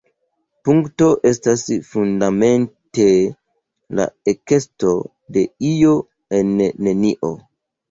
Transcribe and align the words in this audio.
Punkto 0.69 1.09
estas 1.31 1.63
fundamente 1.89 3.05
la 4.01 4.09
ekesto 4.35 4.97
de 5.39 5.47
“io” 5.75 5.95
en 6.41 6.53
“nenio”. 6.61 7.35